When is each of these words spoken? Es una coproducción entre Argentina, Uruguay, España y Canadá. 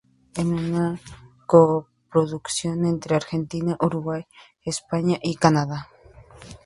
Es 0.35 0.43
una 0.43 0.99
coproducción 1.45 2.87
entre 2.87 3.15
Argentina, 3.15 3.77
Uruguay, 3.79 4.25
España 4.65 5.19
y 5.21 5.35
Canadá. 5.35 5.89